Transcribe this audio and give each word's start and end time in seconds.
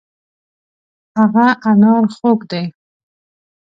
هغه 1.17 1.47
انار 1.69 2.03
خوږ 2.15 2.39
دی. 2.51 2.63